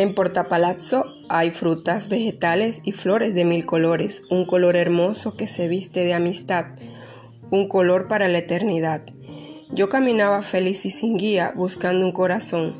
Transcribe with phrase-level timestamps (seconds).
[0.00, 5.68] En Portapalazzo hay frutas, vegetales y flores de mil colores, un color hermoso que se
[5.68, 6.68] viste de amistad,
[7.50, 9.02] un color para la eternidad.
[9.70, 12.72] Yo caminaba feliz y sin guía, buscando un corazón.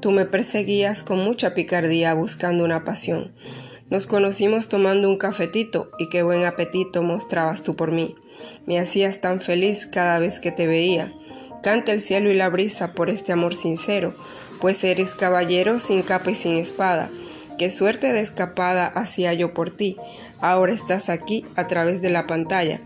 [0.00, 3.34] Tú me perseguías con mucha picardía, buscando una pasión.
[3.90, 8.14] Nos conocimos tomando un cafetito y qué buen apetito mostrabas tú por mí.
[8.64, 11.12] Me hacías tan feliz cada vez que te veía.
[11.62, 14.16] Canta el cielo y la brisa por este amor sincero,
[14.62, 17.10] pues eres caballero sin capa y sin espada.
[17.58, 19.96] Qué suerte de escapada hacía yo por ti.
[20.40, 22.80] Ahora estás aquí a través de la pantalla,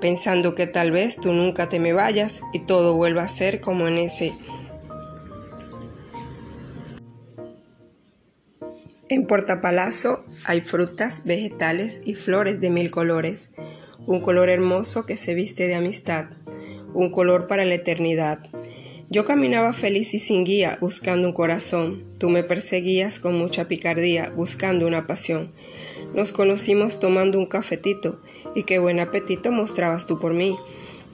[0.00, 3.86] pensando que tal vez tú nunca te me vayas y todo vuelva a ser como
[3.88, 4.32] en ese
[9.10, 13.50] En Portapalazo hay frutas, vegetales y flores de mil colores,
[14.06, 16.26] un color hermoso que se viste de amistad,
[16.94, 18.38] un color para la eternidad.
[19.10, 22.04] Yo caminaba feliz y sin guía, buscando un corazón.
[22.18, 25.50] Tú me perseguías con mucha picardía, buscando una pasión.
[26.14, 28.20] Nos conocimos tomando un cafetito,
[28.54, 30.58] y qué buen apetito mostrabas tú por mí.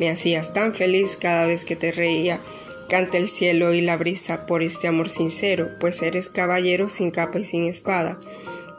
[0.01, 2.41] Me hacías tan feliz cada vez que te reía.
[2.89, 7.39] Canta el cielo y la brisa por este amor sincero, pues eres caballero sin capa
[7.39, 8.19] y sin espada.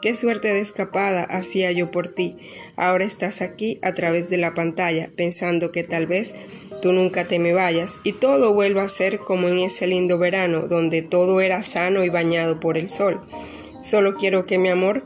[0.02, 2.36] Qué suerte de escapada hacía yo por ti.
[2.76, 6.34] Ahora estás aquí a través de la pantalla, pensando que tal vez
[6.86, 10.68] tú nunca te me vayas y todo vuelva a ser como en ese lindo verano
[10.68, 13.20] donde todo era sano y bañado por el sol.
[13.82, 15.04] Solo quiero que mi amor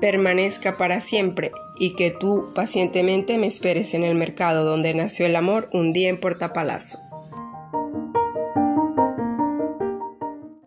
[0.00, 1.50] permanezca para siempre
[1.80, 6.10] y que tú pacientemente me esperes en el mercado donde nació el amor un día
[6.10, 7.13] en Portapalazo.